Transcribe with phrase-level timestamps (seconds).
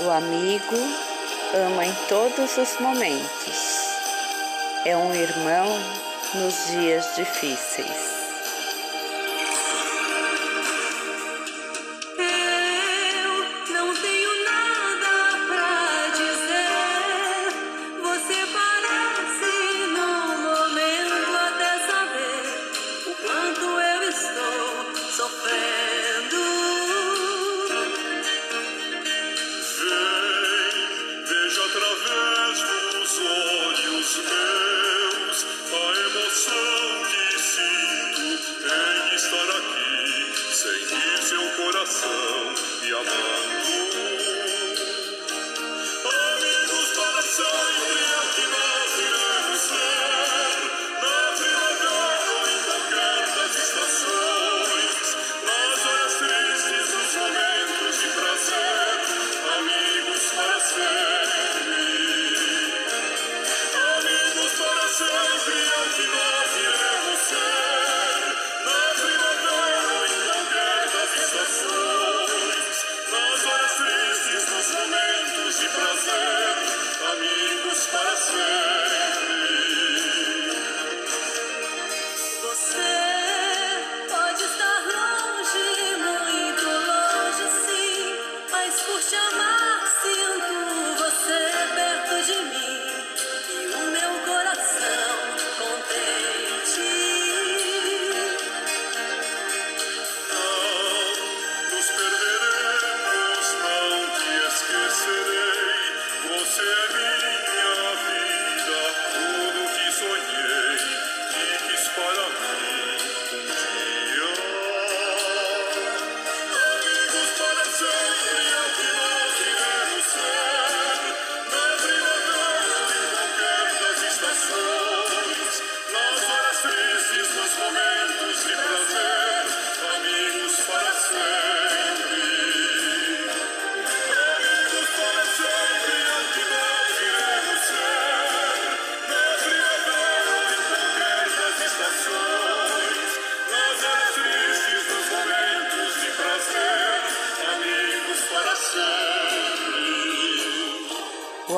[0.00, 0.76] O amigo
[1.52, 3.88] ama em todos os momentos.
[4.84, 5.66] É um irmão
[6.34, 8.27] nos dias difíceis.
[34.24, 36.07] names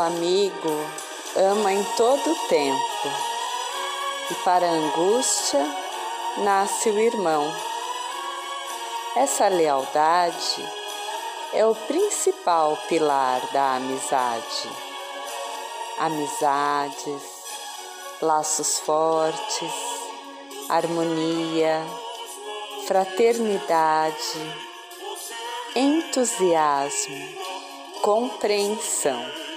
[0.00, 0.70] amigo
[1.36, 3.08] ama em todo o tempo,
[4.30, 5.64] e para a angústia
[6.38, 7.52] nasce o irmão.
[9.16, 10.64] Essa lealdade
[11.52, 14.70] é o principal pilar da amizade.
[15.98, 17.22] Amizades,
[18.20, 19.72] laços fortes,
[20.68, 21.82] harmonia,
[22.86, 24.54] fraternidade,
[25.74, 27.28] entusiasmo,
[28.02, 29.47] compreensão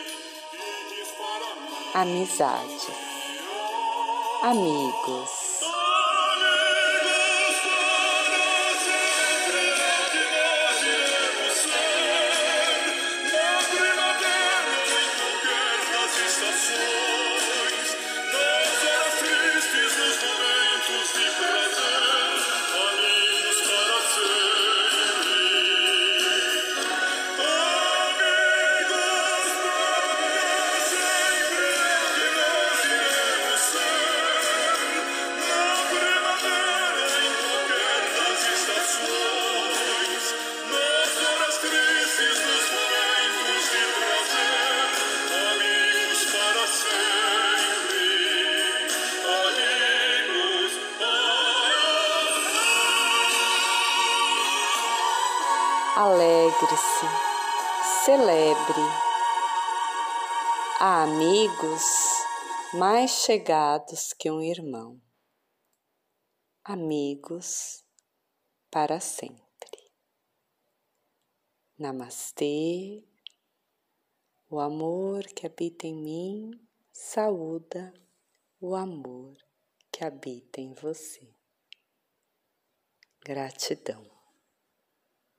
[1.94, 2.88] amizade,
[4.44, 5.51] amigos.
[56.02, 57.06] alegre-se,
[58.04, 58.82] celebre.
[60.80, 61.84] Há amigos
[62.74, 65.00] mais chegados que um irmão,
[66.64, 67.86] amigos
[68.72, 69.92] para sempre.
[71.78, 73.08] Namastê,
[74.50, 77.94] o amor que habita em mim saúda
[78.60, 79.38] o amor
[79.92, 81.32] que habita em você.
[83.24, 84.21] Gratidão.